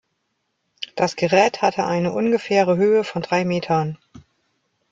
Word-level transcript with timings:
Das 0.95 1.15
Gerät 1.15 1.61
hatte 1.61 1.85
eine 1.85 2.11
ungefähre 2.11 2.75
Höhe 2.75 3.03
von 3.03 3.21
drei 3.21 3.45
Metern. 3.45 3.99